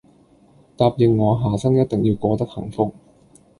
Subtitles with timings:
[0.77, 2.91] 答應我下生一定要過得幸福